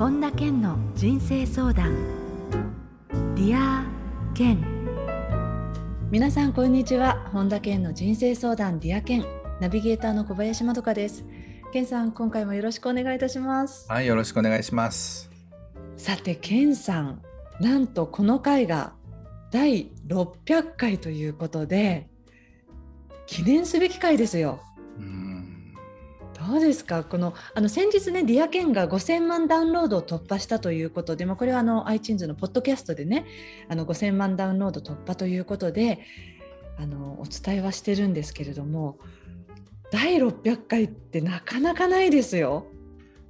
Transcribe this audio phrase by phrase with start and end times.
[0.00, 1.94] 本田健の人生相談。
[3.34, 4.58] Dear Ken。
[6.10, 7.28] 皆さんこんにちは。
[7.34, 9.26] 本田健の人生相談 Dear Ken。
[9.60, 11.26] ナビゲーターの小林まどかです。
[11.74, 13.86] 健さん今回もよろしくお願いいたします。
[13.90, 15.30] はいよろしくお願いします。
[15.98, 17.20] さて健さん
[17.60, 18.94] なんとこの回が
[19.50, 22.08] 第600回ということで
[23.26, 24.62] 記念すべき回ですよ
[26.50, 33.26] どうですかこのあの先日ね、ディアケンが5000万ダウンロードを突破したということで、まあ、これはあの iTunes のポッドキャストでね、
[33.68, 36.00] あの5000万ダウンロード突破ということで、
[36.78, 38.98] あのお伝えはしてるんですけれども、
[39.90, 42.66] 第600回ってなかなかないですよ。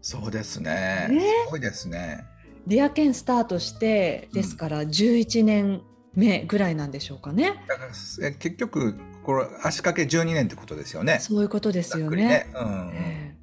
[0.02, 1.08] そうですね。
[1.10, 2.24] ねすごいですね。
[2.66, 5.82] ディアケンスタートしてですから11年
[6.14, 7.64] 目ぐらいなんでしょうかね。
[7.68, 11.18] だから結局これ足掛け12年ってことですよね。
[11.20, 12.24] そういうことですよね。
[12.24, 13.36] ねうん、え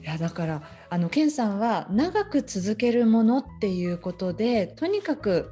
[0.00, 5.50] ー、いやだからあのケンさんは長く続けるものっていうことでとにかく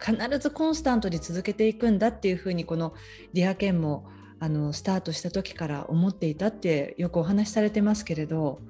[0.00, 2.94] 必ずコンスタントに続けていくんだっていうふうにこの
[3.32, 4.08] ディアケンも
[4.40, 8.60] あのスタートした時から思っていたってよくお話しされてますけれど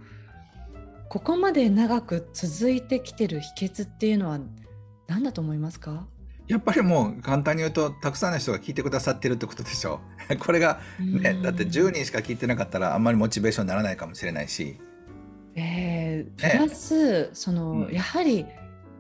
[1.09, 4.39] ここまで長く続いてきてる秘訣っていうのは
[5.07, 6.07] 何だと思いますか？
[6.53, 10.01] やっぱりもう簡単に言うとたくさんの人が聞いてくださってるってことでしょ
[10.31, 10.37] う。
[10.37, 14.79] これがね、だって10人しか聞いてなかったらあんまりモチベーションにならないかもしれないし。
[15.55, 18.47] えー、プラス、ね、その、うん、やはり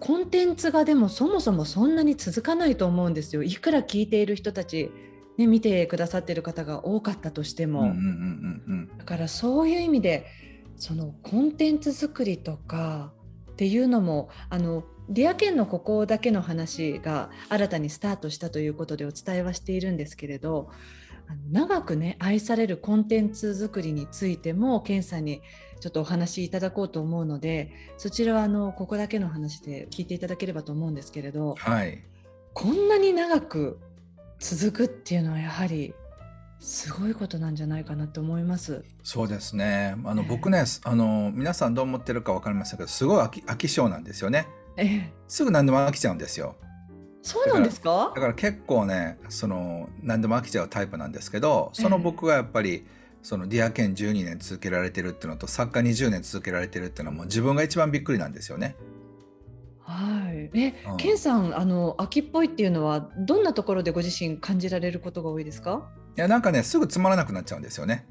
[0.00, 3.42] コンテンツがでもそもそもそんなに続かないと思うんですよ。
[3.42, 4.91] いくら聞いている人たち、
[5.37, 7.94] ね、見てくださってる方が多かったとしても。
[8.97, 10.27] だからそういう意味で
[10.77, 13.12] そのコンテンツ作りとか
[13.53, 20.70] っていうのもあの Dear Ken のここだけの話が新たにスタートしたということでお伝えはしているんですけれど
[21.50, 25.42] 長くね愛されるコンテンツ作りについても健さんに
[25.81, 32.03] ちょっとお話しいただこうと思うのでそちらはあのここだけの話で聞いていただければと思うんですけれど、はい、
[32.55, 33.81] こんなに長く
[34.39, 35.94] 続くっていうのはやはり
[36.60, 38.84] すごいことなんじゃないかなと思います。
[39.03, 39.97] そうですね。
[40.04, 44.47] あの、えー、僕ね、あの皆さんどう思ってるかわかりませんけど、すごい飽き飽き性なんですよね。
[44.77, 46.56] ええ、すぐ何でも飽きちゃうんですよ。
[47.22, 48.12] そうなんですか？
[48.15, 52.84] だから結構ねその何でも飽きちゃうタイプなんですけどその僕がやっぱり、
[53.22, 58.75] そのディアケン12年続けられてるっていうのと作家20年続けられてるっていうのはもう自分が一番びっくりなんですよね。
[59.78, 60.50] はい。
[60.59, 65.89] え、うん、ケンさんあの秋っぽいっていうのはどんなところでご自身感じられることが多いですか？
[66.16, 68.04] いやなんかねすぐつまらなくなっちゃうんですよね。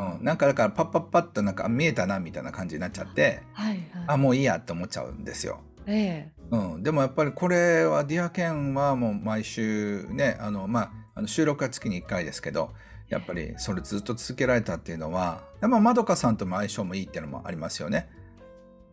[0.00, 5.60] あうん、なんかだからパッパッパッとなんか見えたなみたいな感じになっちゃって、はいはい、あもういいやって思っちゃうんですよ。
[5.86, 12.72] ええうん、でもやっぱりこれはディアケンはもう毎週ねあの、まあ、あの収録は月に1回ですけど
[13.08, 18.08] やっぱりそれずっと続けられたっていうのはまどかさんとも相性もいいっていうのもありますよね。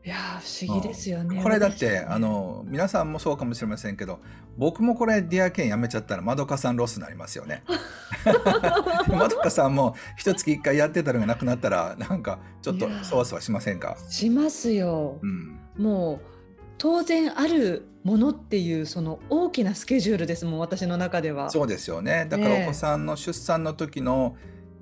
[0.08, 4.22] いや不思議ですよね、うん、これだって、ね、あの皆さんもそうかもしれませんけど
[4.58, 7.62] 僕もこれディアケンやめちゃったらまどかさんロスになりますよね。
[9.10, 13.98] まどかさんも一月一回やってたのがなくなったらなんかちょっとそわそわしませんか？
[14.08, 15.20] しますよ。
[15.22, 16.20] うん、もう
[16.78, 21.50] 当然あるものっていうその大きなスケジュールですもん私の中では。
[21.50, 24.38] そうですよねだからお子さんの出産の時の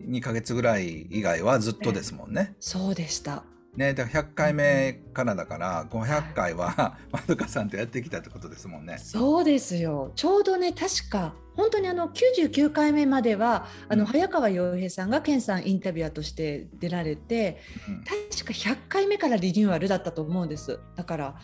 [0.08, 2.56] 2か月ぐらい以外はずっとですもんね。
[2.59, 3.44] そうでした。
[3.75, 8.97] ね、だから100回目からだから500回は まどかさんとやってきたってことですもんね。
[8.97, 10.12] そうですよ。
[10.16, 20.80] ちょうどね確か本当にあの99回目まではあの早川洋平さんが健さんインタビュアーとして出られて、うん、確か100回目からリニューアルだったと思うんです。
[20.96, 21.35] だから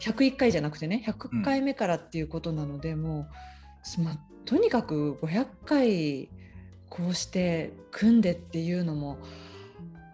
[0.00, 3.28] 101回じゃなくてね100回目からっていうことなので、うん、も
[3.98, 6.28] う、ま、とにかく500回
[6.88, 9.18] こうして組んでっていうのも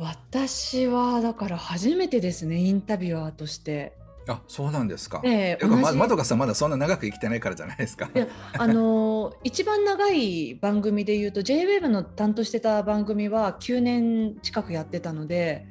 [0.03, 3.97] 私はだから初めてですねインタビュアーとして。
[4.29, 5.21] あそうなんですか。
[5.25, 8.09] えー、ままどかさんまだそんな長く生きてないからじゃないですか。
[8.15, 15.67] いやあの一番長い番組でいうと JWAVE の担当してた番組は9年近くやってたので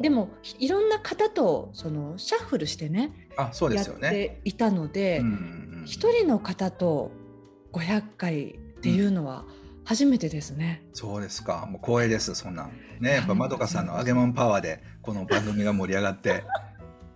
[0.00, 4.06] でもいろんな方とそのシャッフルしてねあそうですよね。
[4.06, 5.22] やっていたので
[5.84, 7.10] 一、人の方と
[7.72, 9.44] 500回っていうのは、
[9.84, 10.82] 初めてですね。
[10.92, 11.66] そうですか。
[11.70, 12.34] もう光栄です。
[12.34, 12.70] そんな
[13.00, 16.44] ね、やっぱまどかさんの揚げまんパワーでこの番組が盛り上がって、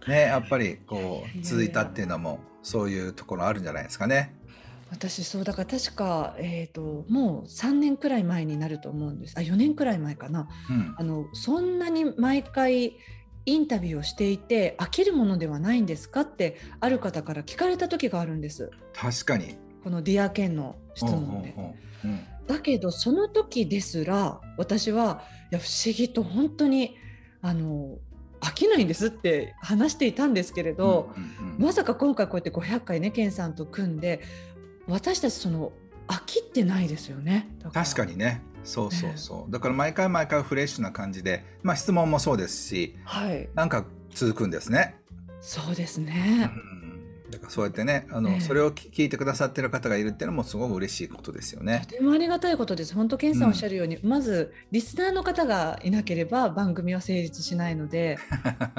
[0.09, 4.35] ね、やっぱりこう続いたっていうのもそういうところあるんじゃないですかね。
[4.91, 12.97] 私そうだから確か、えーと、もう3年くらい前になると思うんですあ4年くらい前かな、うん、あのそんなに毎回
[13.47, 21.55] インタビューをしていて飽きるものではないんですかってある方から聞かれた時があるんです確かにこの「ディアケンの質問で。
[22.05, 26.97] うん、だけどその時ですら私はいや不思議と本当に
[27.43, 27.99] あの
[28.41, 34.21] 飽きないんですって話していたんですけれど、うんうんうん、まさか今回こうやって500回ね健さんと組んで
[34.87, 35.73] 私たちその
[36.07, 37.49] 飽きってないですよね。
[37.73, 38.43] 確かにね。
[38.63, 44.97] そうそうそう、だから毎回毎回フレッシュな感じで、まあ、質問もそうですし、はい、なんか続くんですね。
[45.41, 46.76] そうですね、うん、
[47.31, 51.83] だからそうやってねあの、えー、それを聞いてくださってる方がいるっていうのもすごく嬉しいことですよね。
[51.89, 52.95] とてもありがたいことです。
[52.95, 58.19] 本当健さんおっしゃるように、うん、まずリスナーの方がいなければ番組は成立しないので。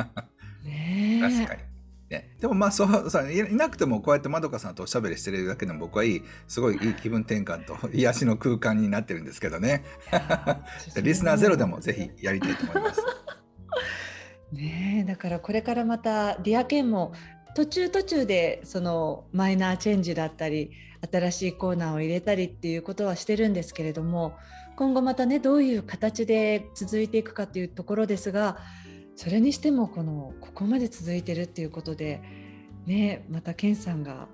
[0.64, 1.78] ね確かに
[2.10, 9.84] ね、でもまあそうさいなくてもこうやってまどかさんとおしゃべりしてるだけでも僕はいいすごいいい気分転換と癒しの空間になってるんですけどね
[11.04, 13.02] リスナーゼロでもぜひやりたいと思います。
[14.54, 17.12] ねだからこれからまたディアケンも
[17.56, 20.72] 途中途中でそのマイナーチェンジだったり
[21.12, 24.36] 新しいコーナーを入れたりっていうことはしてるんですけれども
[24.76, 28.58] 今後またねどういう形で続いていくかっていうところですが
[29.16, 32.22] それにしてもこのここまで続いてるっていうことで
[32.86, 34.28] ねまたケンさんが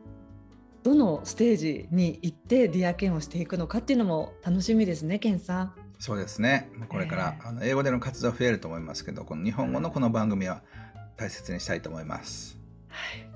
[0.83, 5.73] どのステージに行ってディアケンをしていくのかっていうのも楽しみですねケンさん。
[5.99, 10.61] そうですねこれから、えー、あの英語での活動増えると思いますけどこの日本語のこの番組は
[11.15, 12.62] 大切にしたいと思います。
[12.93, 13.27] はい。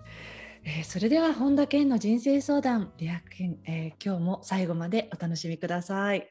[0.64, 6.30] えー、それでは本田健の人生相談 Dear Ken、えー、今日も最後までお楽しみください。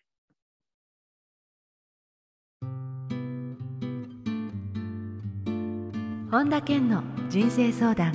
[6.30, 8.12] 本田健の人生相談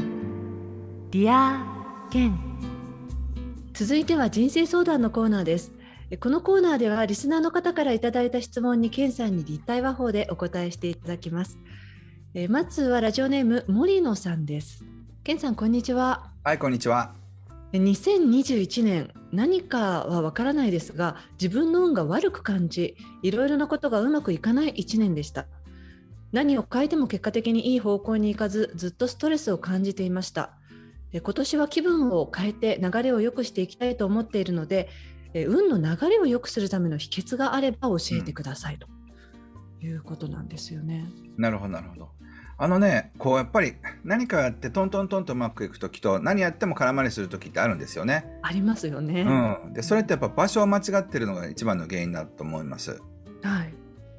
[1.12, 2.39] Dear Ken。
[3.73, 5.73] 続いては人生相談のコーナーです。
[6.21, 11.57] このコーナーではリスナーの方からいただいた質問に健さんに立体話法でお答えしていただきます。
[12.49, 14.85] まずはラジオネーム森野さんです
[15.23, 16.31] 健さんこんにちは。
[16.44, 17.13] はいこんにちは。
[17.73, 25.45] 2021年何かはわからないですが自分の運が悪く感じいろいろなことがうまくいかない1年でした。
[26.31, 30.53] 何を変えても結果的にいい方向に行かずずっとストレスを感じていました。
[31.13, 34.89] 今年は気分を変えて流れを良くしていきたいと思っているので
[35.35, 38.88] 運の流れを良くするための秘訣があれば教えてください、と
[39.85, 41.06] いうことなんですよね。
[41.38, 42.09] なるほどなるほど。
[42.61, 43.73] あのねこうやっぱり
[44.03, 48.37] 何かやってトントントンとうまくいく時と何やっても空回りする時ってあるんですよね。
[48.43, 49.21] ありますよね。
[49.65, 53.01] うん、でそれってやっぱ場所を間違ってるのが一番の原因だと思います。
[53.41, 53.73] はい、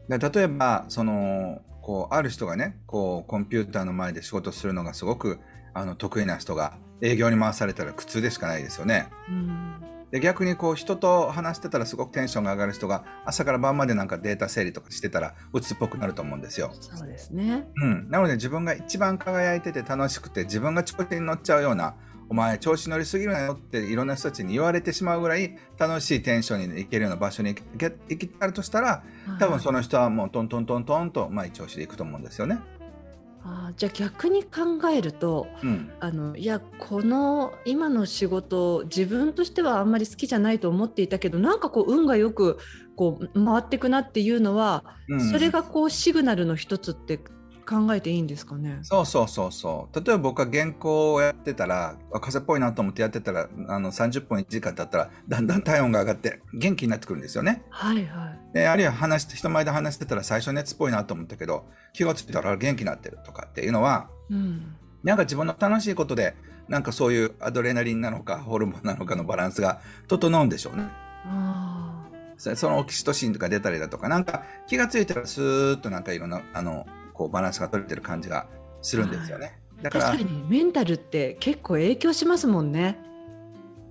[0.08, 5.38] で例えばそのこうある人がねこうコンピューターの前で仕事するのがすごく
[5.72, 9.06] あの得意な人が営業に回されたら苦痛でしかないですよね。
[10.12, 16.70] で逆にこう人と話してたらすごくテンションが上がる人が朝から晩までなんかデータ整理とかしてたら鬱っぽくなると思うんですよ。
[16.79, 21.94] そうですね、うん、なので自分が一番輝いてて楽しくて自分が調子に乗っちゃうような
[22.29, 29.03] お前調子乗りすぎるなよっていろんな人たちに言われてしまうぐらい楽しいテンションに行けるような場所に行きたるとしたら
[29.38, 32.61] 多分その人はもうトントントントンとまあ調子でいくと思うんですよね。
[33.44, 42.58] あじゃあ逆に考えると、うん、あのいやこの今の仕事自分としてはあんまり好きじゃないと思っていたけどなんかこう運がよく
[42.94, 47.18] こう回っていくなっていうのは、うん、それがこうシグナルの一つって
[47.62, 48.79] 考えていいんですかね？
[48.82, 49.97] そうそうそうそう。
[49.97, 57.62] 例えば僕は原稿をやってたら風っぽいなと思ってやってたらあの30分1時間経ったらだんだん体温が上がって元気になってくるんですよね。
[57.70, 66.35] はいはい、であるいは話人前で話してたら最初熱っぽいなと思ったけど気が付いたら元気になってるとかっていうのは、うん、なんか自分の楽しいことで
[66.69, 70.88] なんかそういうアドレナリンなのかホルモンなのかのバランスが整うんでしょうね。
[72.38, 78.47] そのオキシトシンとか出たりだとかなんか気が付いたらスーッとなんかいろんなあのこうバランスが取れてる感じが
[78.81, 79.59] するんですよね。
[79.83, 82.99] だから確かにメンタルって結構影響しますもんね。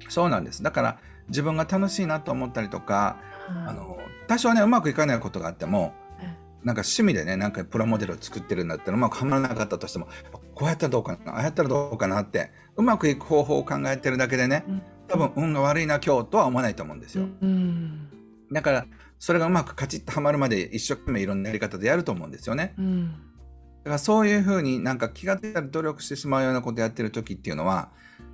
[0.09, 0.63] そうなんです。
[0.63, 3.17] だから自分が楽しいなと思ったりとか、
[3.65, 3.97] あの
[4.27, 5.93] 多少ねうまくいかないことがあっても、
[6.63, 10.07] なんか趣味でねなんかプラモデルを作ってるんだったらうまくはまらなかったとしても
[10.53, 14.63] こうやったらどうかなああやったらどうかなってうまくいく方法を考えてるだけでね、
[15.07, 17.25] 多分運が悪いな今日とは思わないと思うんですよ。
[17.41, 18.09] うん、
[18.51, 18.85] だから
[19.21, 22.73] それがうまくカチッとはまるまで一生懸命いろんなやり方でやると思うんですよね。
[22.79, 23.13] うん、だ
[23.83, 27.91] からそういうふうになんか気が付いたら努力してしまうようなことやってる時っていうのは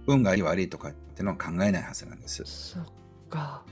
[0.08, 2.41] 運がいい悪いとかっていうのは考えないはずなんです。
[2.46, 2.86] そっ
[3.29, 3.63] か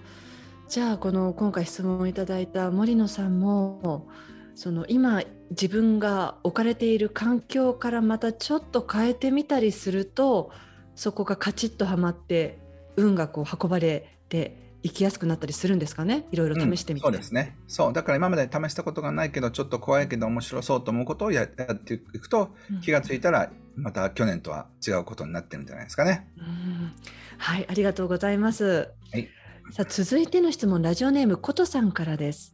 [0.67, 4.10] じゃあこの今回質問をいただいた森野さんも
[4.53, 10.51] その今自分が置かれている環境からまたちょっと変えてみたりすると
[10.95, 12.60] そこがカチッとはまって
[12.98, 16.27] 運がこう運ばれて行きやすくなったりするんですかね？
[16.31, 17.57] いろいろ試してみて、うん、そうですね。
[17.67, 17.93] そう。
[17.93, 26.93] だから今まで試したことがないけどちょっと怖いけど面白そうと思うことをやっていくと、うん、気が付いたらまた去年とは違うことになってるんじゃないですかね、うん、
[27.37, 29.27] はいありがとうございます、はい、
[29.71, 32.53] さあ続いての質問ラジオネームことさんからです。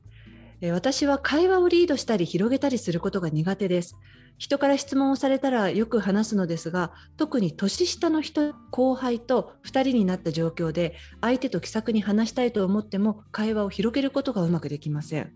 [0.72, 3.98] 私は会話をリードしたり広げたりすることが苦手です
[4.42, 15.32] 人から質問をされたらよく話すのですが特に年下の人後輩と2人になった状況で相手と気さくに話したいと思っても会話を広げることがうまくできません。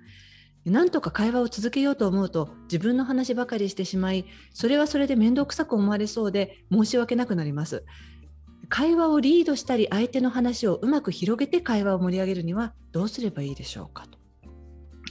[0.65, 7.85] なんとか会話を続けようと思うと自分の話ばかりしてしまいそれはそれで面倒くさく思われそうで申し訳なくなります。
[8.69, 14.25] 会話をリードしたり相手の話をうまく広げて会話を盛り上げるにはどうすればいいでしょうかと。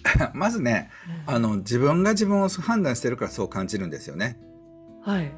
[0.35, 0.91] まずね、
[1.27, 4.39] あの自分が自分を判断してるからそう感じるんですよね。
[5.03, 5.33] はい。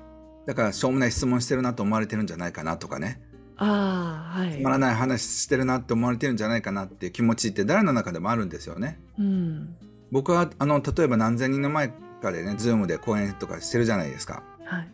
[0.46, 3.20] だからしょうもない質問してるなと思われてるんじゃないかなとかね。
[3.56, 4.52] ああ、はい。
[4.52, 8.99] つまらない話してるなって思われてるんじゃないかなっていう気持ちって誰の中でもあるんですよね。
[9.18, 9.76] うん。
[10.12, 11.92] 僕はあの例えば何千人の前
[12.23, 14.42] かでね、ズームで講演とかしてるじゃないですか。
[14.64, 14.88] はい。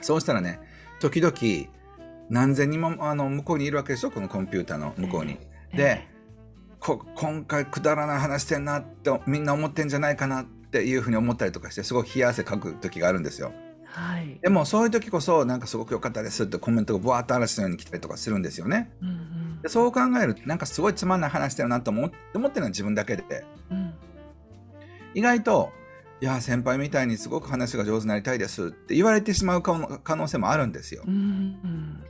[0.00, 0.60] そうしたらね、
[1.00, 1.34] 時々
[2.28, 5.38] 何千人もあの向こうにいるわけでしょ、このコンピューターの向こうに。
[5.72, 6.08] えー、で、
[6.84, 13.52] 今回くだらない話してんなってみんな思ってんじゃないかなっていうふうに思ったりとかしてすごい冷や汗かく時があるんですよ。
[13.86, 18.90] はい、でもそういう時こそなんかすごく良かったですってコメントがブワーッと嵐のように来たりとかするんですよね。
[19.00, 23.22] うんうん、でそう考えるとなんかすごいつまんない話してるなと思って思ってるのは自分だけで、
[23.70, 23.94] うん、
[25.14, 25.72] 意外と
[26.20, 31.04] 「いや先輩みたいにすごく話が上手になりたいです」って言われてしまう可能性もあるんですよ。
[31.06, 32.04] うんうん、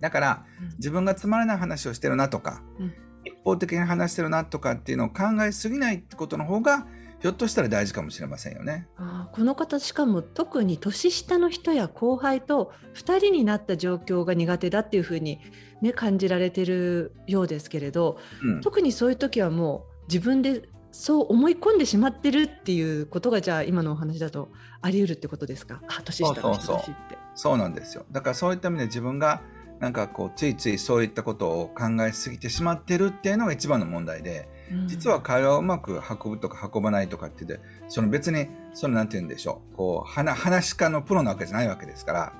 [0.00, 0.44] だから
[0.76, 3.03] 自分がつまらない話をしてるなとか、うん一
[3.44, 6.86] 方的に話してるなとかっていうのを考えすぎないってことの方が
[7.20, 8.86] ひょっとしたら大事かもしれませんよね。
[8.98, 15.40] あこの方しかも特に年下の人や後輩と2人になった状況が苦手だっていうふうに、
[15.80, 24.50] ね、感じられてるようですけれど、うん、特にそういう時はもう自分でそう思い込んでしまってるっていうことがじゃあ今のお話だと
[24.82, 25.80] あり得るってことですか？
[25.88, 27.16] あ年下の人だしって。
[27.34, 28.04] そうなんですよ。
[28.12, 29.40] だからそういった意味で自分が
[29.80, 42.32] なんかこうついついそういったことを考えすぎてしまってるっていうのが一番の問題で、うん、実は会話をうまく運ぶとか運ばないとかって言ってその別にそのなんて言うんでしょうこう話し家のプロなわけじゃないわけですから、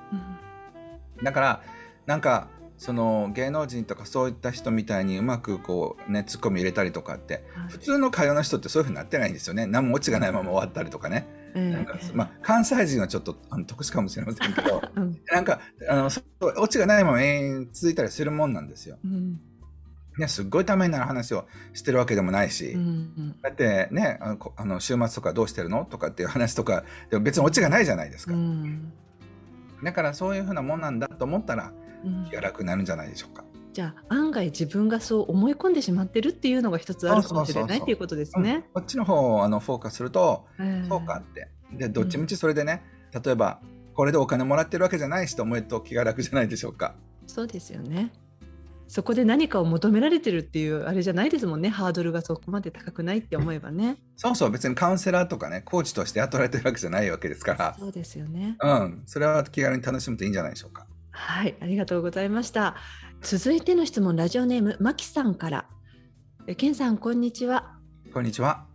[1.17, 1.61] うん、だから
[2.05, 9.65] なんかその芸能人とかそういった人みたいにうまくこうねツッコミ入れたりとかって、はい、普通の会話の人ってそういうふうになってないんですよね。
[9.65, 11.44] 何もオチがないまま終わったりとかね。
[11.55, 16.09] なんかまあ、関西人はちょっとあの特殊かもしれませんけど、 うん、なんかあの
[16.57, 18.97] オチがないまま永遠続いたりするもんなんですよ。
[19.05, 19.39] うん。
[20.17, 28.93] ね、すっごいためになる話をしてるわけでもないし、うんうん、だってねあのあの週末とかどうしてるのとかっていう話とかでも別にオチがないじゃないですか、うん、
[29.83, 31.73] だからそういうふうなもんなんだと思ったら
[32.29, 33.44] 気が楽になるんじゃないでしょうか。
[33.75, 38.63] じゃあ案外自分がそう思い込んでしまってるっていうのが一つあるかもしれないっていうことですね。
[38.73, 40.45] こっちの方をあのフォーカスすると、
[40.87, 41.49] そうかって。
[41.73, 43.59] でどっちみちそれでね、うん、例えば
[43.93, 46.95] これでお金もらってるわけじゃないしと思うと気が楽じゃないでしょうか。
[47.27, 48.13] そうですよね。
[48.87, 51.67] そこで何かを求められてるっていうあれじゃないですもんね。
[51.67, 53.97] ハードルがそこまで高くないって思えばね。
[54.15, 57.75] そうそう別にカウンセラーとかねコーチとして雇われてるわけじゃないわけですから。
[57.77, 58.55] そうですよね。
[58.61, 59.03] うん。
[59.05, 60.87] それは気軽に楽しむといいんじゃないでしょうか。
[61.15, 62.75] はいありがとうございました
[63.21, 65.65] 続いての質問ラジオネームまきさんから。
[66.57, 67.75] けんさんこんにちは。
[68.13, 68.65] こんにちは。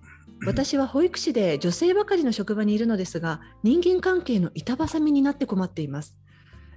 [0.44, 6.16] 私は保育士で女性ばかりの職場にいるのですが人間関係の板挟みになって困っています。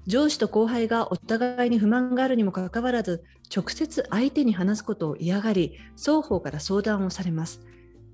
[0.06, 3.24] 上司と後輩がお互いに不満があるにもかかわらず
[3.56, 7.62] 直接相手に話すことを嫌がり双方から相談をされます。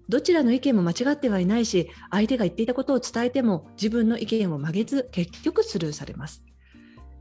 [0.09, 6.43] どちらの意見も間違ってはいないし相手が言っていたことを伝えても自分の意見を曲げず結局スルーされます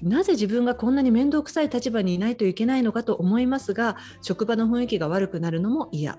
[0.02, 6.18] なぜ自分がこんなに面倒くさい立場にいないといけないのかと思いますが職場の雰囲気が悪くなるのも嫌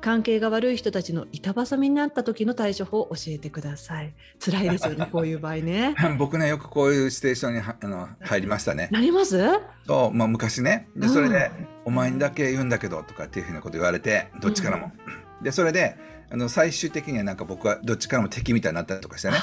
[0.00, 4.14] 関係が悪い人たちの板挟みになった時の対処法を教えてください。
[4.38, 5.94] 辛いですよね、 こういう場合ね。
[6.18, 8.88] 僕ね、よくこういうシチュエーションにあの入りましたね。
[8.92, 9.40] なります？
[9.86, 10.88] そう、まあ昔ね。
[10.94, 14.92] で、それで、うん、お前にだけ言うんだけどとかっていうふうなこと言われて、どっちからも。
[15.38, 15.96] うん、で、それで、
[16.30, 19.36] あの最終的にはなんか僕はどっちからも敵みたいになったりとかしてね。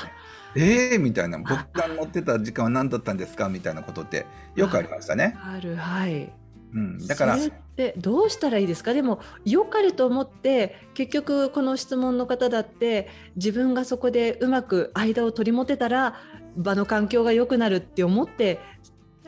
[0.56, 1.38] ええー、みたいな。
[1.38, 3.50] 僕が乗ってた時間は何だったんですか？
[3.50, 5.36] みたいなことってよくありましたね。
[5.44, 6.32] あるはい。
[6.74, 8.94] うん、だからそれってどうしたらいいですか？
[8.94, 16.16] でも良かれと思って結局この質問の方だって自分がそこでうまく間を取り持てたら
[16.58, 18.60] 場の環境が良くなるって思って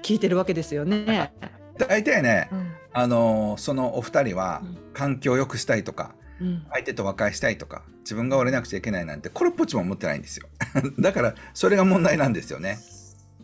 [0.01, 1.33] 聞いてるわけですよね。
[1.77, 4.63] 大体ね、うん、あのそのお二人は
[4.93, 6.24] 環境を良くしたいとか、うん、
[6.71, 10.47] 相手と和解したいとか自分が折れなくちゃいけないなんてこれっぽっちも思ってないんですよ。
[10.99, 12.77] だからそれが問題なんですよね。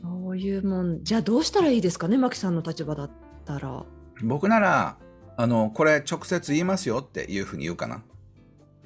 [0.02, 1.04] そういうもん。
[1.04, 3.12] じゃあどうしたらいいですかね牧さんの立場だっ
[3.46, 3.86] たら。
[4.24, 4.98] 僕なら
[5.38, 8.04] あのこれ直接言いますよっていうふうに言うかな。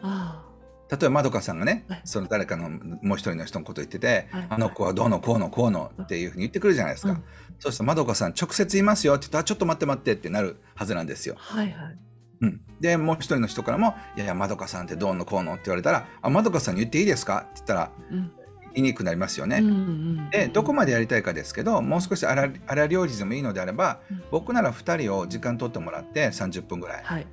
[0.01, 0.41] あ
[0.89, 7.23] 例えばまどかさんがね、その誰かのもう一人の人のこと言ってて、はい、あの子はどうのこうのこうのっていうふうに言ってくるじゃないですか、うん、
[7.57, 11.35] そうするとまどかさん直接言いますよって言ったらちょっと待って待ってってなるはずなんですよ。
[11.37, 11.97] はいはい
[12.45, 18.31] うん、でもう一人の人からも「いやいやまどかさんってどうのこうの」って言われたら「あまどかさんに言っていいですか?」って言ったら、うん、
[18.73, 19.57] 言いにくくなりますよね。
[19.57, 27.01] うんうん、でどこまでやりたいかですけどもう少し荒荒料理でもいいのであれば、うん、僕なら2人を時間取ってもらって30分ぐらい。
[27.03, 27.27] はい、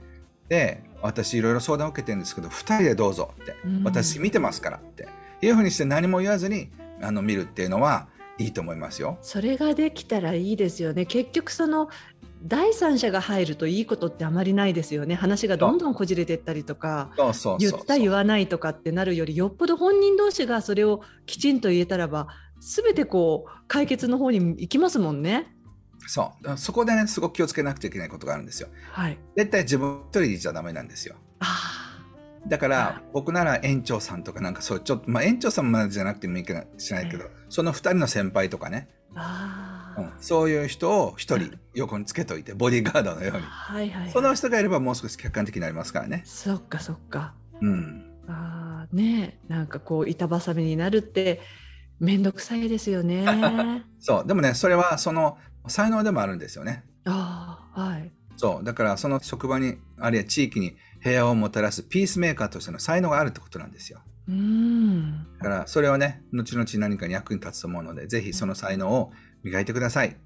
[0.48, 5.08] で私いろいろ相談を受けてるんですけど2人でどうぞって、うん、私見てますからって
[5.40, 8.06] いうふうにして何も言わずにあの見るっていうのは
[8.38, 9.18] いいと思いますよ。
[9.22, 11.06] それができたらいいですよね。
[11.06, 11.88] 結局その
[12.44, 15.14] 第三者が入るといいことってあまりないですよね。
[15.14, 17.12] 話がどんどんこじれていったりとか
[17.58, 22.28] 言った言わないとかってなるよりよっぽど本人同士がそれをきちんと言えたらば
[22.60, 25.54] 全てこう解決の方に行きますもんね。
[26.06, 26.58] そう。
[26.58, 28.68] そこでねすごく気をつけなくちゃいけないことがあるんですよ。
[28.90, 31.16] はい、絶対自分一人でじゃダメなんですよ。
[32.48, 38.88] だから僕なら園長さんとかなんかそうちょっとまあ園長さんまでじゃなくてもいいかもしれないけど、その2人の先輩とかね
[39.98, 46.22] うん、そういう人を一人横につけといてボディーガードのように、はいはい、はい、その人がいればもう少し客観的になりますからね。
[46.24, 47.34] そっかそっか。
[47.60, 51.40] うん、あねなんかこう板挟みになるって
[52.00, 53.24] 面倒くさいですよね。
[54.00, 56.84] そうでもねそれはその才能でもあるんですよね。
[57.04, 64.00] あはい、そうだからその職場にあるいは地域に平和をもたらすピースメーカーとしての才能があるってことなんですよ。
[64.28, 70.16] うんだからそれはね後々何かに役に立つと思うのでぜひその才能を磨いてください。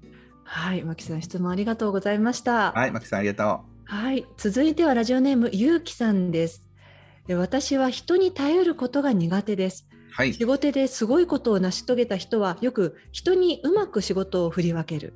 [0.43, 2.71] はい、牧さん質問ありがとうございました。
[2.71, 3.93] はい、牧さんありがとう。
[3.93, 6.67] はい、続いてはラジオネームゆうきさんです。
[7.29, 9.87] 私は人に頼ることが苦手です。
[10.11, 15.13] はい、仕事ですごいことを成し遂げた人はよく人にうまく仕事を振り分ける。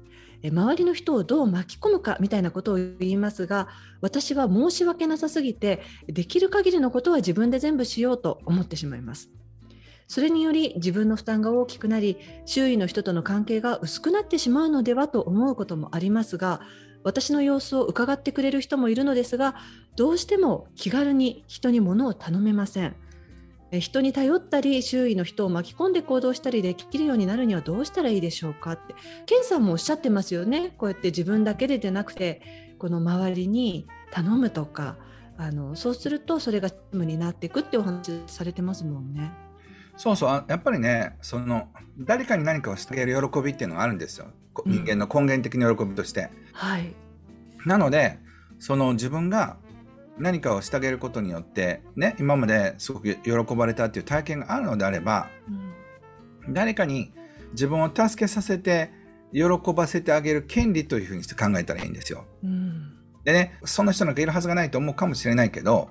[0.50, 3.68] 周りの人をどう巻き込むかみたいなことを言いますが
[4.02, 9.30] 私は申し訳なさすぎてできる限りのことは自分で全部しようと思ってしまいます
[10.12, 16.60] それにより自分の負担が大きくなり周囲の人との関係が薄くなってしまうのではと思うこともありますが
[17.06, 19.56] 私の様子を伺ってくれる人もいるのですが
[19.96, 22.96] どうしても気軽に人に物を頼めません。
[23.80, 28.96] 人に頼ったり周囲の人を巻き込んで行動したりできるようになるにはどうしたらいいでしょうかって。
[29.26, 30.76] ケンさんもおっしゃってますよね。
[30.78, 32.42] こうやって自分だけででなくて
[32.80, 34.98] この周りに頼むとか
[35.38, 39.32] あのそうするとそれがチームになっていくってお話されてますもんね。
[39.98, 41.68] そうそうやっぱりねその
[42.00, 44.28] 誰かに何かをしてあげる喜びっていうのがあるんですよ、
[44.66, 46.30] うん、人間の根源的な喜びとして。
[46.54, 46.94] はい、
[47.66, 48.20] なので
[48.60, 49.58] その自分が
[50.18, 55.30] 何かをしてあげることによってね今まですごく喜ばれたっていう体験があるのであれば、
[56.46, 57.12] うん、誰かに
[57.54, 58.92] 自分を助けさせて
[59.34, 59.42] 喜
[59.74, 62.26] ばせてあげる権利というふうにして考えたらいいんですよ。
[62.44, 65.90] うん、でねそんな人なんかいるはずがないと思うかもしれないけど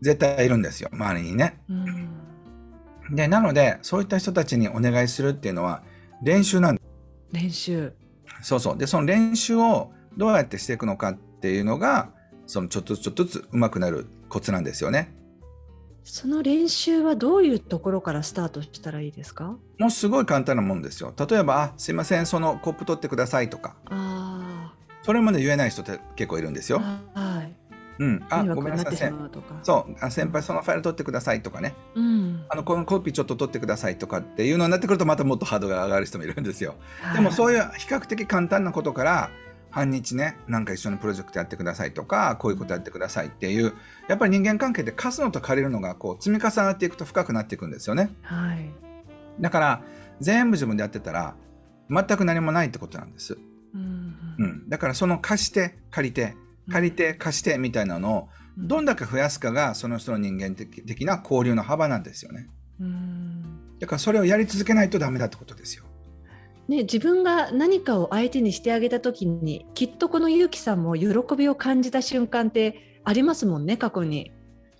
[0.00, 1.60] 絶対いるんですよ周りにね。
[1.68, 2.19] うん
[3.10, 5.82] で、なので、そういった人たちにお願いするっていうのは
[6.22, 7.42] 練習なんです。
[7.42, 7.92] 練習。
[8.42, 8.78] そうそう。
[8.78, 12.10] で、その練習をどうやってしていくのかっていうのが、
[12.46, 15.14] そのちょっとずつちょっとずつ上手くなるコツなんですよね。
[16.02, 19.56] その練習はどういうところからスタートしたらいいですか？
[19.78, 21.14] もうすごい簡単なもんですよ。
[21.16, 23.76] 例えば、あ、すいません、そのコップ取ってくださいとか。
[23.86, 24.74] ああ。
[25.02, 26.80] それまで言えない人って結構いるんですよ。
[26.80, 27.39] はい。
[28.00, 29.14] うん、あごめんなさい。
[29.62, 29.96] そう。
[30.00, 39.30] あ先輩そのファイル取ってくださいとかね、うん、あのこのコピーちょっと取ってくださいとかっていうのになってくるとまたもっとハードが上がる人もいるんですよ、はい、でもそういう比較的簡単なことから
[39.70, 43.74] 半日ねなんか一緒にプロジェクトやってくださいとかこういうことやってくださいっていう
[44.08, 48.70] やっぱり人間関係で貸すのと借りるのがこう積み重なっていくと深くなっていくんですよね、はい、
[49.40, 49.82] だから
[50.20, 51.34] 全部自分でやってたら
[51.90, 53.36] 全く何もないってことなんです、
[53.74, 56.34] うん、うん、だからその貸して借りて
[56.70, 62.48] 借りて貸してみたいなのをどんだけ増やすかがその人の人間的な交流の幅なんですよね。
[63.78, 65.84] だからそれをやり続けないとダメだってことですよ。
[66.68, 74.30] ね、自分が何かを相手にしてあげた時にきっとこのゆうきさんも喜びを感じた瞬間ってありますもんね過去に。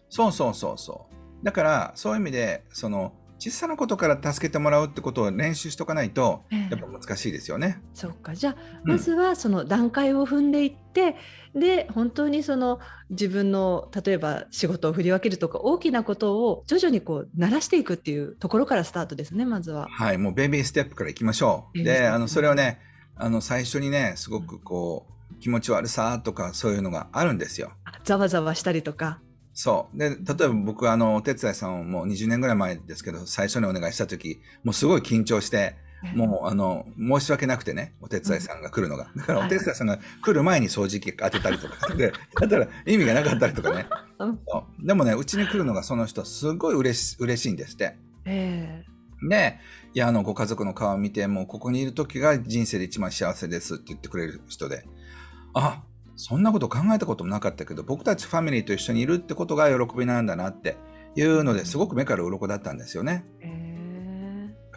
[0.09, 7.81] そうそうそうそうだからそういう意味でその小さなことから助けてもらうってことを練習しとかないと、やっぱ難しいですよね。
[7.95, 11.17] そっかじゃあ、まずはその段階を踏んでいって
[11.55, 19.89] で本当にその自分の例えば仕事を振り分けるとか大きなことを徐々にこう慣らしていくっていうところからスタートですねまずは。
[19.89, 21.83] はいもうベビーステップからいきましょう。
[21.83, 22.79] であのそれをね
[23.17, 27.73] あの最初にねすごくこう気持ち悪さとかそういうのがあるんですよ。
[28.05, 29.21] ざわざわしたりとか。
[29.53, 29.99] そう。
[29.99, 35.77] で、例えば僕、あの、お手伝いさんをもう20年ぐらい前ですけど、最初にお願いした時、もうすごい緊張して、
[36.15, 39.11] もう、あの、申し訳なくてね、お手伝いさんが来るのが。
[39.15, 43.87] だから、お手伝いさんが来る前に掃除機当てたりとかで、 だったら意味がなかったりとかね。
[44.83, 47.97] でもね、うちに来るのがその人、すごい嬉し嬉しいんですって。
[48.25, 49.59] えー、で、
[49.93, 54.85] いや、あの、ご家族の顔を見て、もうここにいる時が人生で一番幸せですって言ってくれる人で、
[55.53, 55.83] あ、
[56.21, 60.77] そんなこと考えたこともなかったけど、僕たちファミリーと一緒にいるってことが喜びなんだなって
[61.17, 63.25] いうのですごく目から鱗だったんですよね。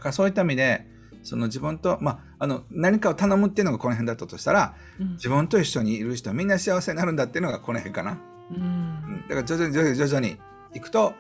[0.04, 0.86] からそういった意味で
[1.24, 8.22] その自分と、まあ、あの何かを頼むっていうのがこの辺だったとしたら、うん、自分と一緒にいる人はみんな幸せになるんだっていうのがこの辺かな。
[8.52, 10.38] うん、だから徐々に徐々に徐々に
[10.76, 11.14] いくと、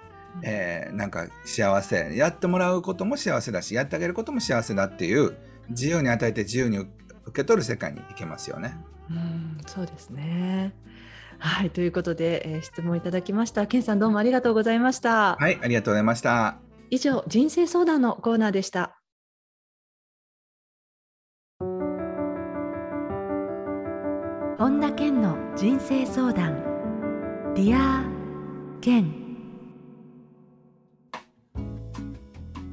[0.43, 5.37] えー、なんか幸せやってもらうことも幸せだしやってあげることも幸せだっていう
[5.69, 6.91] 自由に与えて自由に受
[7.33, 8.75] け取る世界に行けますよね。
[9.13, 10.73] うんそうですね。
[11.39, 13.67] はいということで、えー、質問いただきました。
[13.67, 15.35] 健さんどうもありがとうございました。
[15.35, 16.57] はいありがとうございました。
[16.89, 18.99] 以上人生相談のコーナーでした。
[24.57, 26.73] 本田健の人生相談。
[27.55, 29.13] Dear Ken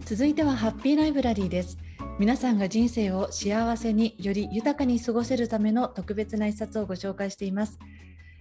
[0.07, 1.77] 続いてはハッピーライブラリーです
[2.19, 7.79] 皆さんが人生を幸せにより豊かに過ごせるための特別な一冊をご紹介しています。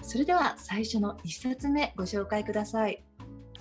[0.01, 3.03] それでは最初の一冊目ご紹介ください。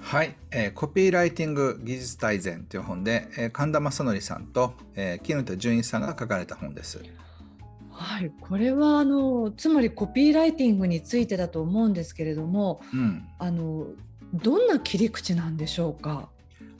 [0.00, 7.00] はい、えー、コピーライティング技術大全という本で、えー、神田昌典さんと、えー、衣田順一さんが書かれた本です。
[7.90, 13.86] はい、これはあのつまりコピーライティングについてだと思うんですけれども、うん、あの
[14.34, 16.28] どんな切り口なんでしょうか？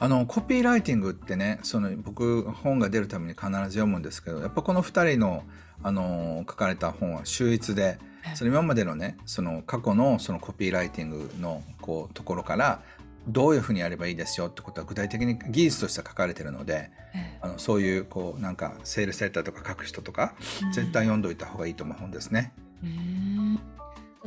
[0.01, 5.45] あのコピーライティングってねその僕本が出るために必ず読むんですけどやっぱこの2人の
[5.83, 7.99] あの書かれた本は秀逸で
[8.35, 12.83] その今までのねその過去のそのコピーライティングのこうところから
[13.29, 22.53] どういうふうにやればいいですよってことは具体的に技術として書かれてるので、ええ、あのそういうこうなんかセールセーターとか書く人とか、うん、絶対読んどいた方がいいと思う本ですね。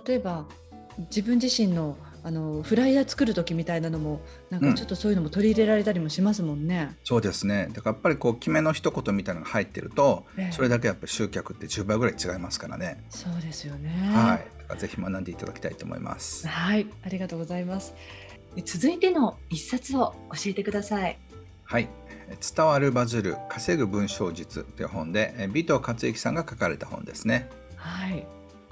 [0.06, 0.46] 例えば
[1.10, 6.90] 自分自身のあのフライヤー作る時みたいなのもなんかちょっとそういうのも取り入れられたりもしますもんね。
[6.92, 13.04] うん、そうですねだからやっぱりこう決めの一言みたいなのが入ってると、ええ、それだけやっぱり集客って10倍ぐらい違いますからね。
[13.10, 13.90] そうですよね。
[14.14, 14.62] はい。
[14.62, 16.48] だからぜひ学んでいただきたいと思います。
[16.48, 17.94] はい、ありがとうございます。
[18.66, 21.18] 続いての一冊を教えてください。
[21.64, 21.88] はい。
[22.56, 27.50] 伝わるバズる稼ぐ文章術という本で尾藤克之さんが書かれた本ですね。
[27.76, 28.26] はい。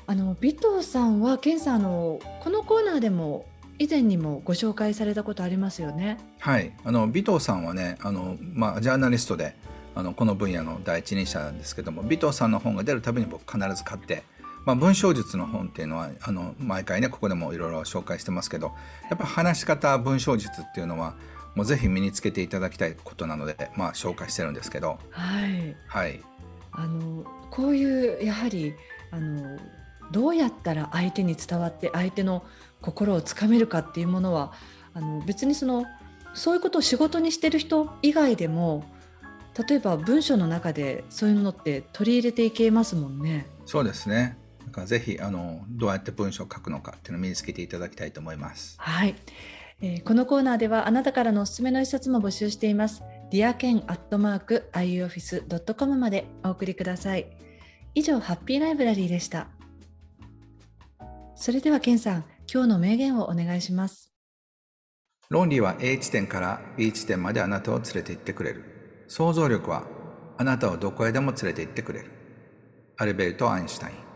[0.10, 3.46] あの尾藤さんは健さんのこのコーナーでも
[3.78, 6.18] 以前にもご紹介されたことありますよね？
[6.40, 6.74] はい。
[6.84, 9.56] あの尾藤さんはね、あのまあジャーナリストで。
[9.96, 14.24] あのこの分野の第一人者なんですけども尾藤さんの本が出るたびに僕必ず買って
[14.66, 18.72] まあ、文章術の本っていうのはあの毎回ねここでもいろいろ紹介してますけど
[19.10, 21.16] やっぱ話し方文章術っていうのは
[21.56, 26.22] もうぜひ身につけていただきたいことなので、まあ、紹介してるんですけど、はい、はい、
[26.72, 28.74] あのこういうやはり
[29.12, 29.58] あの
[30.12, 32.44] どうやったら相手に伝わって相手の
[32.82, 34.54] 心をつかめるかっていうものは
[34.94, 35.86] あの別にその
[36.34, 38.86] そういうことを仕事にしてる人以外でも
[39.68, 43.48] 例えば文章の中でそういうのって取り入れていけますもんね。
[43.66, 48.76] そうですねだからぜひあのどうやって文章を書くのかっていうのを身につけていただきたいと思います。
[48.80, 49.16] はい、
[49.82, 53.04] えー、このコーナーではあなたからのおすすめの一冊も募集しています。
[53.32, 57.26] ディアケンアットマーク iuoffice.com までお送りください。
[57.96, 59.48] 以上、ハッピーライブラリーでした。
[61.42, 64.12] それでは、ケンさん、今日の名言をお願いします。
[65.30, 69.06] 論理は A 地点から B 地点まであなたを連れて行ってくれる。
[69.08, 69.88] 想像力は
[70.38, 72.12] あなたをどこへでも連れて行ってくれる。
[72.98, 74.09] アルベルト・アインシュタイン。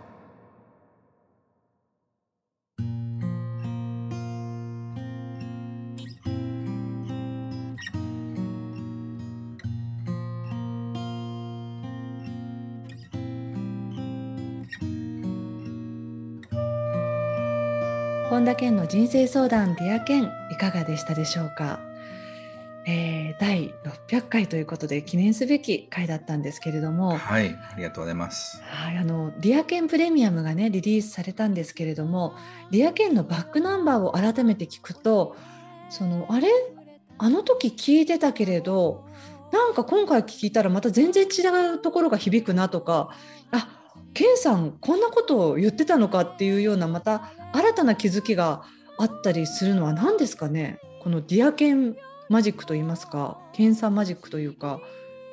[18.44, 21.80] 本田健の人生相談 Dear Ken いかがでしたでしょうか、
[22.86, 23.74] えー、第
[24.10, 27.16] 600回ということで記念すべき回だったんですけれども。
[27.18, 28.62] はいありがとうございます。
[28.66, 32.36] はいあのディアケンプレミアムがねリリースされたんですけれども
[32.70, 35.38] ディアケンのバックナンバーを改めて聞くと
[35.90, 36.50] そのあれ？
[37.20, 39.06] あの時聞いてたけれど
[39.54, 43.12] なんか今回聞いたらまた全然違うところが響くなとか
[43.52, 43.83] あ
[44.14, 48.64] ケンさんこんなことを言ってたのかっていうようなまた新たな気づきが
[48.98, 50.80] あったりするのは何ですかね？
[51.02, 51.96] このディアケン
[52.30, 53.40] マジックといいますか？
[53.54, 54.80] ケンさんマジックというか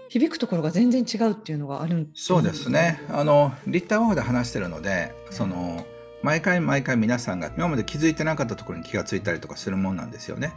[0.08, 3.00] 響くところが全然違うっていうのがあるそうですね。
[3.10, 5.86] あの立体ーで話してるのでその
[6.22, 10.52] 毎回毎回皆さんが今まで気づいてなかったところに気がついたりとかするもんなんですよね。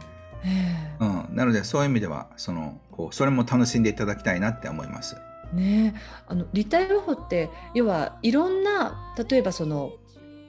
[1.00, 5.16] うん、なのでそういう意味ではそのこうそれも楽しんでいただきたいなって思います。
[5.54, 5.94] ね、
[6.26, 9.92] あの立体話法って要はいろんな例えばその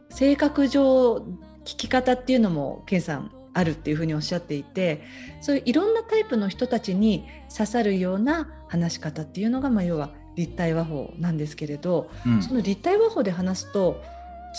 [0.10, 1.15] 性格上
[1.63, 5.02] 聞き方っていうのも健さんあるっていうふうにおっしゃっていて
[5.41, 14.02] そういういろんなタイプの人たちに刺さるような話し方っていうのが、まあ、要は立体話法なんですけれど、うん、その立体話法で話すと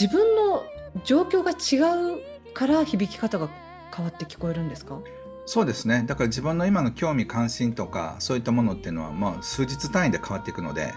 [0.01, 0.65] 自分の
[1.05, 3.51] 状況が違うから響き方が
[3.95, 4.99] 変わって聞こえるんですか？
[5.47, 6.05] そうですね。
[6.07, 10.93] だから自分の今の興味関心とかそういったものっていうのは、まあ、数日単位で変わっていくので、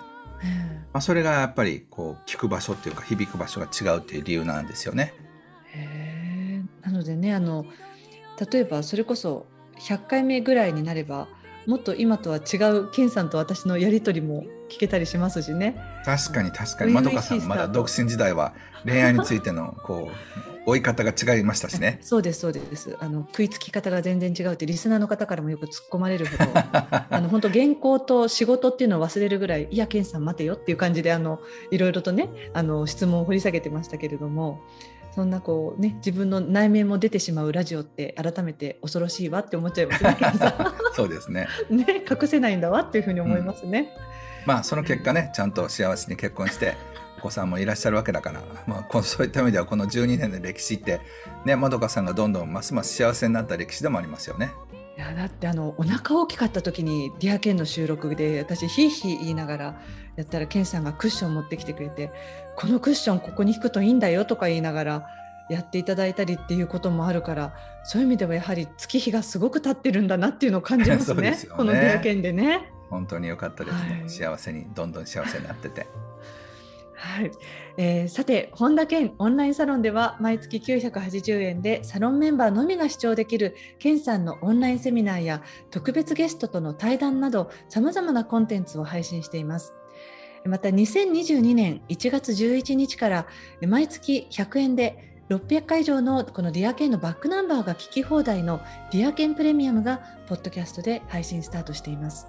[0.91, 5.13] まあ、それがやっぱりこう聞く場所っていうか響く場所が違うっていう理由なんですよね。
[5.73, 7.65] へなのでねあの
[8.51, 9.45] 例えばそれこそ
[9.77, 11.27] 100回目ぐらいになれば
[11.67, 15.79] もっと今とは違うケンさんと私のやり取りも聞けたりしますしね。
[16.05, 16.93] 確かに確かに。
[16.93, 21.99] まどかさんまだ独身時代は恋愛についてのこう追い方が違いましたしね。
[22.01, 22.95] そうですそうです。
[22.99, 31.39] あの食いつき方が全然違うってリスナーの方からもよく突っ込まれるほど、 あの本当原稿と仕事っていうのを忘れるぐらいいやケンさん待てよっていう感じであの
[31.71, 34.61] いろいろとねあの質問を掘り下げてましたけれども。
[35.11, 40.17] そんなこうね自分の内面も出てしまうラジオって改めて恐ろしいわって思っちゃいますね。
[40.95, 41.47] そうですね。
[41.69, 43.91] ね隠せないんだわっていうふうに思いますね。
[44.41, 46.75] うん、まあその結果ねちゃんと幸せに結婚して
[47.19, 51.01] お子さんもいらっしゃるわけだから、まあ、 そういった意味ではこの12年の歴史って
[51.45, 54.51] ねまどかさんがどんどんますます幸せになった歴史でもありますよね。
[54.97, 59.81] いやだってあのお腹大きかった時にディアケンの収録で私ヒーヒー言いながら
[60.17, 62.11] やったらケンさんがクッション持ってきてくれて
[62.57, 65.07] このクッションここに引くといいんだよとか言いながら
[65.49, 67.53] やっていただいたりっていうこともあるから
[67.85, 72.69] そういう意味ではやはり月日がすごく経ってるんだなっていうのを感じますね ね、このディアケンでね。
[72.89, 75.87] 本当に良かったですね、はい、幸せにどんどん幸せになってて。
[76.99, 77.31] はい、
[77.77, 89.73] えー、さて本田健オンラインサロンでは毎月980円でサロンメンバーのみが視聴できる健さんのオンラインセミナーや特別ゲストとの対談などさまざまなコンテンツを配信しています。
[90.45, 93.27] また2022年1月11日から
[93.65, 102.27] 毎月100円で600回以上のこの Dearケンのバックナンバーが聞き放題の Dearケンプレミアムがポッドキャストで配信スタートしています。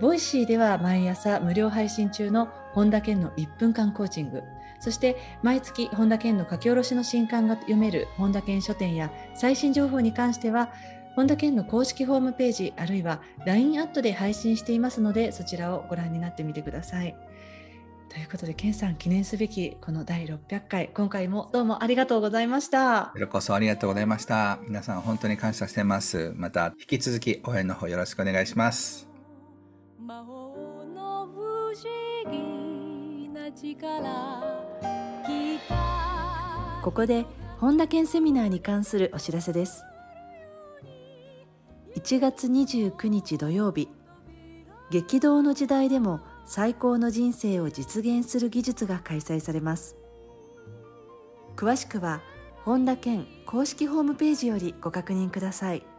[0.00, 4.42] Voicy では毎朝無料配信中の本田健の1分間コーチング
[4.80, 10.72] そして毎月本田健の書き下ろしの新刊が読める本田健書店や最新情報に関しては
[11.14, 17.14] 本田健の公式ホームページあるいは LINE アットで配信していますのでそちらをご覧になってみてください。
[18.12, 23.06] ということで、健さん、記念すべきこの第600回、今回もどうもありがとうございました。
[23.06, 24.58] こちらこそありがとうございました。
[24.66, 26.34] 皆さん、本当に感謝してます。
[26.36, 29.11] また、引き続き応援の方よろしくお願いします。
[36.82, 37.26] ここで
[37.58, 39.84] 本田健セミナーに関するお知らせです。
[41.96, 43.88] 1月29日土曜日。
[44.90, 49.96] 激動の時代でも最高の人生を実現する技術が開催されます。
[51.54, 52.20] 詳しくは
[52.64, 55.91] 本田健公式ホームページよりご確認ください。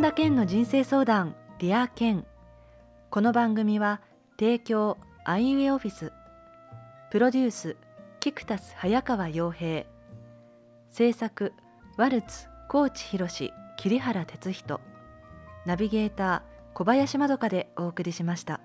[0.00, 2.24] 本田健の人生相談 Dear健
[3.10, 4.00] この番組は
[4.38, 6.10] 提供アイウエオフィス。
[7.10, 7.76] プロデュース
[8.18, 9.84] キクタス早川洋平。
[10.88, 11.52] 制作
[11.98, 14.80] ワルツ高知博桐原哲人。
[15.66, 18.59] ナビゲーター小林まどかでお送りしました。